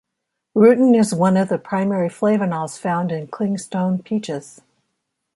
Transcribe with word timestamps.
Rutin 0.55 0.95
is 0.99 1.13
one 1.13 1.37
of 1.37 1.49
the 1.49 1.59
primary 1.59 2.09
flavonols 2.09 2.75
found 2.75 3.11
in 3.11 3.27
'clingstone' 3.27 4.01
peaches. 4.03 4.59